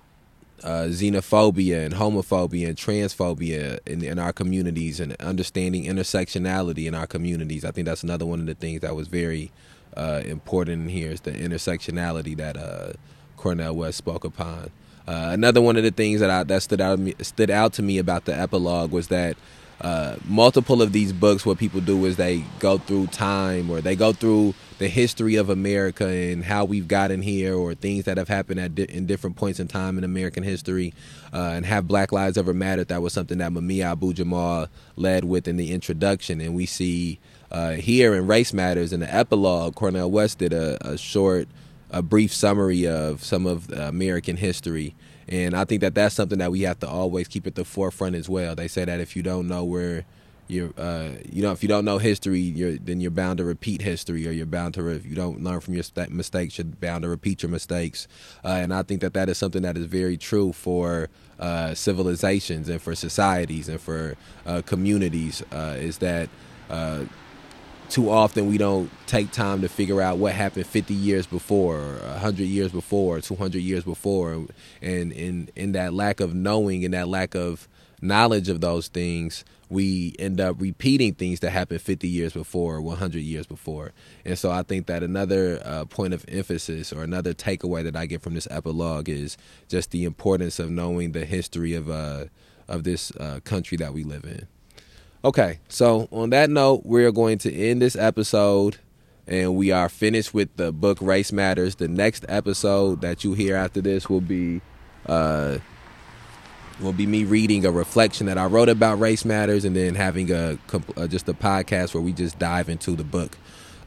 uh, 0.62 0.86
xenophobia 0.88 1.84
and 1.84 1.94
homophobia 1.94 2.68
and 2.68 2.76
transphobia 2.76 3.78
in, 3.86 4.02
in 4.02 4.18
our 4.18 4.32
communities, 4.32 4.98
and 4.98 5.12
understanding 5.20 5.84
intersectionality 5.84 6.86
in 6.86 6.94
our 6.94 7.06
communities. 7.06 7.64
I 7.64 7.70
think 7.70 7.86
that's 7.86 8.02
another 8.02 8.26
one 8.26 8.40
of 8.40 8.46
the 8.46 8.54
things 8.54 8.80
that 8.80 8.96
was 8.96 9.08
very 9.08 9.52
uh, 9.96 10.22
important 10.24 10.90
here 10.90 11.10
is 11.10 11.20
the 11.20 11.32
intersectionality 11.32 12.36
that 12.36 12.56
uh, 12.56 12.92
Cornel 13.36 13.76
West 13.76 13.98
spoke 13.98 14.24
upon. 14.24 14.70
Uh, 15.06 15.28
another 15.30 15.60
one 15.60 15.76
of 15.76 15.84
the 15.84 15.92
things 15.92 16.20
that 16.20 16.30
I, 16.30 16.42
that 16.44 16.62
stood 16.62 16.80
out 16.80 16.98
stood 17.20 17.50
out 17.50 17.72
to 17.74 17.82
me 17.82 17.98
about 17.98 18.24
the 18.24 18.36
epilogue 18.36 18.90
was 18.90 19.08
that 19.08 19.36
uh, 19.80 20.16
multiple 20.24 20.80
of 20.80 20.92
these 20.92 21.12
books, 21.12 21.44
what 21.44 21.58
people 21.58 21.80
do 21.80 22.04
is 22.06 22.16
they 22.16 22.44
go 22.60 22.78
through 22.78 23.08
time 23.08 23.70
or 23.70 23.80
they 23.80 23.94
go 23.94 24.12
through 24.12 24.54
the 24.78 24.88
history 24.88 25.36
of 25.36 25.50
America 25.50 26.06
and 26.06 26.44
how 26.44 26.64
we've 26.64 26.88
gotten 26.88 27.22
here, 27.22 27.54
or 27.54 27.74
things 27.74 28.04
that 28.04 28.16
have 28.18 28.28
happened 28.28 28.60
at 28.60 28.74
di- 28.74 28.84
in 28.84 29.06
different 29.06 29.36
points 29.36 29.58
in 29.58 29.68
time 29.68 29.96
in 29.96 30.04
American 30.04 30.42
history, 30.42 30.92
uh, 31.32 31.52
and 31.54 31.64
have 31.66 31.88
Black 31.88 32.12
Lives 32.12 32.36
Ever 32.36 32.52
Mattered. 32.52 32.88
That 32.88 33.02
was 33.02 33.12
something 33.12 33.38
that 33.38 33.52
Mumia 33.52 33.92
Abu 33.92 34.12
Jamal 34.12 34.68
led 34.96 35.24
with 35.24 35.48
in 35.48 35.56
the 35.56 35.72
introduction, 35.72 36.40
and 36.40 36.54
we 36.54 36.66
see 36.66 37.18
uh, 37.50 37.72
here 37.72 38.14
in 38.14 38.26
Race 38.26 38.52
Matters 38.52 38.92
in 38.92 39.00
the 39.00 39.14
epilogue, 39.14 39.74
Cornel 39.74 40.10
West 40.10 40.38
did 40.38 40.52
a, 40.52 40.76
a 40.86 40.98
short, 40.98 41.48
a 41.90 42.02
brief 42.02 42.32
summary 42.32 42.86
of 42.86 43.22
some 43.24 43.46
of 43.46 43.70
American 43.70 44.36
history 44.36 44.94
and 45.28 45.56
I 45.56 45.64
think 45.64 45.80
that 45.80 45.94
that's 45.94 46.14
something 46.14 46.38
that 46.38 46.50
we 46.50 46.62
have 46.62 46.78
to 46.80 46.88
always 46.88 47.28
keep 47.28 47.46
at 47.46 47.54
the 47.54 47.64
forefront 47.64 48.14
as 48.14 48.28
well. 48.28 48.54
They 48.54 48.68
say 48.68 48.84
that 48.84 49.00
if 49.00 49.16
you 49.16 49.22
don't 49.22 49.48
know 49.48 49.64
where 49.64 50.04
you're, 50.48 50.70
uh, 50.78 51.08
you 51.28 51.42
know, 51.42 51.50
if 51.50 51.62
you 51.62 51.68
don't 51.68 51.84
know 51.84 51.98
history, 51.98 52.38
you're 52.38 52.76
then 52.76 53.00
you're 53.00 53.10
bound 53.10 53.38
to 53.38 53.44
repeat 53.44 53.82
history, 53.82 54.28
or 54.28 54.30
you're 54.30 54.46
bound 54.46 54.74
to 54.74 54.86
if 54.88 55.04
you 55.04 55.16
don't 55.16 55.42
learn 55.42 55.60
from 55.60 55.74
your 55.74 55.84
mistakes, 56.10 56.58
you're 56.58 56.64
bound 56.64 57.02
to 57.02 57.08
repeat 57.08 57.42
your 57.42 57.50
mistakes. 57.50 58.06
Uh, 58.44 58.48
and 58.48 58.72
I 58.72 58.82
think 58.82 59.00
that 59.00 59.14
that 59.14 59.28
is 59.28 59.38
something 59.38 59.62
that 59.62 59.76
is 59.76 59.86
very 59.86 60.16
true 60.16 60.52
for 60.52 61.08
uh, 61.40 61.74
civilizations 61.74 62.68
and 62.68 62.80
for 62.80 62.94
societies 62.94 63.68
and 63.68 63.80
for 63.80 64.16
uh, 64.46 64.62
communities. 64.64 65.42
Uh, 65.50 65.74
is 65.78 65.98
that 65.98 66.28
uh, 66.70 67.04
too 67.88 68.10
often 68.10 68.48
we 68.48 68.58
don't 68.58 68.90
take 69.06 69.30
time 69.32 69.60
to 69.62 69.68
figure 69.68 70.00
out 70.00 70.18
what 70.18 70.32
happened 70.32 70.66
50 70.66 70.94
years 70.94 71.26
before, 71.26 71.76
or 71.76 71.98
100 71.98 72.44
years 72.44 72.72
before, 72.72 73.18
or 73.18 73.20
200 73.20 73.58
years 73.58 73.84
before, 73.84 74.46
and 74.82 75.12
in 75.12 75.48
in 75.56 75.72
that 75.72 75.94
lack 75.94 76.20
of 76.20 76.34
knowing 76.34 76.84
and 76.84 76.94
that 76.94 77.08
lack 77.08 77.34
of 77.34 77.68
knowledge 78.02 78.48
of 78.48 78.60
those 78.60 78.88
things, 78.88 79.44
we 79.68 80.14
end 80.18 80.40
up 80.40 80.56
repeating 80.60 81.14
things 81.14 81.40
that 81.40 81.50
happened 81.50 81.80
50 81.80 82.06
years 82.08 82.32
before, 82.32 82.76
or 82.76 82.80
100 82.82 83.20
years 83.20 83.46
before. 83.46 83.92
And 84.24 84.38
so 84.38 84.50
I 84.50 84.62
think 84.62 84.86
that 84.86 85.02
another 85.02 85.60
uh, 85.64 85.84
point 85.86 86.14
of 86.14 86.24
emphasis 86.28 86.92
or 86.92 87.02
another 87.02 87.34
takeaway 87.34 87.82
that 87.84 87.96
I 87.96 88.06
get 88.06 88.22
from 88.22 88.34
this 88.34 88.46
epilogue 88.50 89.08
is 89.08 89.36
just 89.68 89.90
the 89.90 90.04
importance 90.04 90.58
of 90.58 90.70
knowing 90.70 91.12
the 91.12 91.24
history 91.24 91.74
of 91.74 91.90
uh, 91.90 92.26
of 92.68 92.84
this 92.84 93.12
uh, 93.12 93.40
country 93.44 93.76
that 93.78 93.92
we 93.92 94.02
live 94.02 94.24
in. 94.24 94.46
Okay, 95.26 95.58
so 95.68 96.06
on 96.12 96.30
that 96.30 96.50
note, 96.50 96.82
we're 96.84 97.10
going 97.10 97.38
to 97.38 97.52
end 97.52 97.82
this 97.82 97.96
episode 97.96 98.76
and 99.26 99.56
we 99.56 99.72
are 99.72 99.88
finished 99.88 100.32
with 100.32 100.54
the 100.54 100.70
book 100.70 100.98
Race 101.00 101.32
Matters. 101.32 101.74
The 101.74 101.88
next 101.88 102.24
episode 102.28 103.00
that 103.00 103.24
you 103.24 103.34
hear 103.34 103.56
after 103.56 103.80
this 103.80 104.08
will 104.08 104.20
be 104.20 104.60
uh, 105.06 105.58
will 106.78 106.92
be 106.92 107.06
me 107.06 107.24
reading 107.24 107.66
a 107.66 107.72
reflection 107.72 108.26
that 108.28 108.38
I 108.38 108.46
wrote 108.46 108.68
about 108.68 109.00
race 109.00 109.24
matters, 109.24 109.64
and 109.64 109.74
then 109.74 109.96
having 109.96 110.30
a, 110.30 110.58
uh, 110.96 111.08
just 111.08 111.28
a 111.28 111.34
podcast 111.34 111.92
where 111.92 112.04
we 112.04 112.12
just 112.12 112.38
dive 112.38 112.68
into 112.68 112.94
the 112.94 113.02
book. 113.02 113.36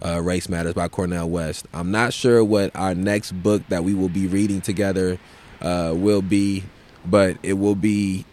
Uh, 0.06 0.22
race 0.22 0.50
Matters 0.50 0.74
by 0.74 0.90
Cornel 0.90 1.30
West. 1.30 1.68
I'm 1.74 1.90
not 1.90 2.12
sure 2.12 2.44
what 2.44 2.76
our 2.76 2.94
next 2.94 3.32
book 3.32 3.64
that 3.70 3.86
we 3.86 3.94
will 3.94 4.10
be 4.10 4.28
reading 4.28 4.60
together 4.60 5.18
uh, 5.62 5.94
will 5.96 6.22
be, 6.22 6.64
but 7.06 7.38
it 7.44 7.54
will 7.54 7.76
be 7.76 8.26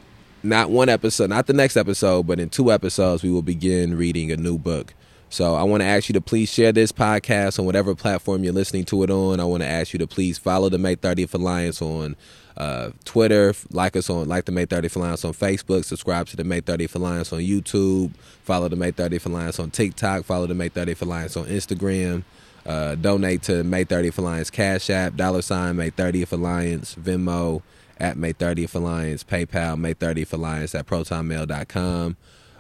not 0.47 0.71
one 0.71 0.89
episode, 0.89 1.31
not 1.31 1.47
the 1.47 1.53
next 1.53 1.77
episode, 1.77 2.27
but 2.27 2.41
in 2.41 2.49
two 2.49 2.73
episodes, 2.73 3.23
we 3.23 3.31
will 3.31 3.43
begin 3.43 3.97
reading 3.97 4.31
a 4.31 4.37
new 4.37 4.59
book. 4.59 4.95
So 5.29 5.57
I 5.57 5.65
want 5.65 5.83
to 5.83 5.87
ask 5.87 6.09
you 6.09 6.13
to 6.13 6.21
please 6.21 6.53
share 6.53 6.73
this 6.73 6.93
podcast 6.93 7.59
on 7.59 7.67
whatever 7.67 7.95
platform 7.95 8.45
you're 8.45 8.53
listening 8.53 8.85
to 8.87 9.03
it 9.03 9.11
on. 9.11 9.41
I 9.41 9.45
want 9.45 9.63
to 9.63 9.69
ask 9.69 9.93
you 9.93 9.99
to 9.99 10.07
please 10.07 10.39
follow 10.39 10.69
the 10.69 10.79
May 10.79 10.95
30th 10.95 11.35
Alliance 11.35 11.83
on 11.83 12.17
uh, 12.57 12.91
Twitter, 13.05 13.53
like 13.71 13.97
us 13.97 14.09
on 14.09 14.29
like 14.29 14.45
the 14.45 14.53
May 14.53 14.67
30th 14.67 14.97
Alliance 14.97 15.25
on 15.25 15.33
Facebook, 15.33 15.85
subscribe 15.85 16.27
to 16.29 16.37
the 16.37 16.45
May 16.45 16.61
30th 16.61 16.95
Alliance 16.95 17.33
on 17.33 17.41
YouTube, 17.41 18.15
follow 18.45 18.69
the 18.69 18.77
May 18.77 18.93
30th 18.93 19.27
Alliance 19.27 19.59
on 19.59 19.71
TikTok, 19.71 20.25
follow 20.25 20.47
the 20.47 20.55
May 20.55 20.71
30th 20.71 21.03
Alliance 21.03 21.37
on 21.37 21.47
Instagram. 21.47 22.23
Uh, 22.65 22.97
donate 22.97 23.43
to 23.43 23.63
May 23.63 23.85
30th 23.85 24.19
Alliance 24.19 24.51
Cash 24.51 24.91
App, 24.91 25.15
dollar 25.15 25.41
sign 25.41 25.77
May 25.77 25.93
30th 25.93 26.33
Alliance, 26.33 26.97
Venmo 26.97 27.63
at 27.99 28.17
May 28.17 28.33
30th 28.33 28.75
Alliance, 28.75 29.25
PayPal 29.25 29.79
May 29.79 29.95
30th 29.95 30.33
Alliance 30.33 30.75
at 30.75 30.87
protonmail.com. 30.87 32.17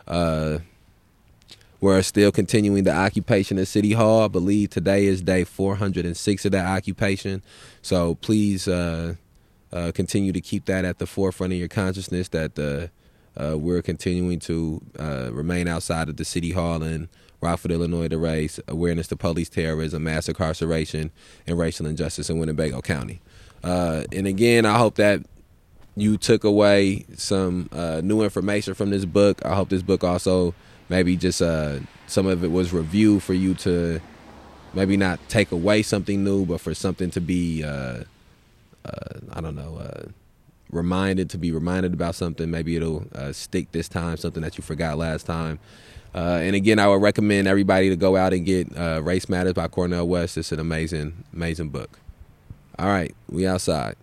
Uh, 0.06 0.58
we're 1.80 2.02
still 2.02 2.32
continuing 2.32 2.84
the 2.84 2.94
occupation 2.94 3.58
at 3.58 3.68
City 3.68 3.92
Hall. 3.92 4.22
I 4.22 4.28
believe 4.28 4.70
today 4.70 5.04
is 5.06 5.20
day 5.20 5.44
406 5.44 6.44
of 6.44 6.52
that 6.52 6.66
occupation. 6.66 7.42
So 7.82 8.14
please 8.16 8.66
uh, 8.66 9.14
uh, 9.72 9.92
continue 9.94 10.32
to 10.32 10.40
keep 10.40 10.64
that 10.66 10.84
at 10.84 10.98
the 10.98 11.06
forefront 11.06 11.52
of 11.52 11.58
your 11.58 11.68
consciousness 11.68 12.28
that 12.28 12.58
uh, 12.58 12.88
uh 13.38 13.58
we're 13.58 13.82
continuing 13.82 14.38
to 14.38 14.80
uh, 14.98 15.28
remain 15.30 15.68
outside 15.68 16.08
of 16.08 16.16
the 16.16 16.24
City 16.24 16.52
Hall 16.52 16.82
in 16.82 17.08
Rockford, 17.42 17.70
Illinois 17.70 18.08
to 18.08 18.18
raise 18.18 18.58
awareness 18.66 19.08
to 19.08 19.16
police 19.16 19.50
terrorism, 19.50 20.04
mass 20.04 20.28
incarceration, 20.28 21.10
and 21.46 21.58
racial 21.58 21.86
injustice 21.86 22.30
in 22.30 22.38
Winnebago 22.38 22.80
County. 22.80 23.20
Uh, 23.64 24.04
and 24.12 24.26
again, 24.26 24.64
I 24.66 24.78
hope 24.78 24.96
that 24.96 25.22
you 25.96 26.16
took 26.16 26.44
away 26.44 27.06
some 27.16 27.68
new 28.02 28.22
information 28.22 28.74
from 28.74 28.90
this 28.90 29.04
book. 29.04 29.44
I 29.44 29.54
hope 29.54 29.68
this 29.68 29.82
book 29.82 30.04
also 30.04 30.54
maybe 30.88 31.16
just 31.16 31.42
uh, 31.42 31.78
some 32.06 32.26
of 32.26 32.44
it 32.44 32.50
was 32.50 32.72
review 32.72 33.20
for 33.20 33.34
you 33.34 33.54
to 33.54 34.00
maybe 34.74 34.96
not 34.96 35.18
take 35.28 35.52
away 35.52 35.82
something 35.82 36.22
new, 36.22 36.44
but 36.44 36.60
for 36.60 36.74
something 36.74 37.10
to 37.10 37.20
be, 37.20 37.64
uh, 37.64 38.04
uh, 38.84 39.20
I 39.32 39.40
don't 39.40 39.56
know, 39.56 39.78
uh, 39.78 40.08
reminded 40.70 41.30
to 41.30 41.38
be 41.38 41.52
reminded 41.52 41.94
about 41.94 42.14
something. 42.14 42.50
Maybe 42.50 42.76
it'll 42.76 43.06
uh, 43.14 43.32
stick 43.32 43.72
this 43.72 43.88
time, 43.88 44.16
something 44.16 44.42
that 44.42 44.58
you 44.58 44.62
forgot 44.62 44.98
last 44.98 45.26
time. 45.26 45.58
Uh, 46.14 46.40
and 46.42 46.56
again, 46.56 46.78
I 46.78 46.88
would 46.88 47.02
recommend 47.02 47.46
everybody 47.46 47.90
to 47.90 47.96
go 47.96 48.16
out 48.16 48.32
and 48.32 48.44
get 48.46 48.68
Race 49.02 49.28
Matters 49.28 49.52
by 49.52 49.68
Cornel 49.68 50.08
West. 50.08 50.38
It's 50.38 50.52
an 50.52 50.60
amazing, 50.60 51.24
amazing 51.32 51.68
book. 51.68 51.98
All 52.78 52.88
right, 52.88 53.14
we 53.30 53.46
outside. 53.46 53.96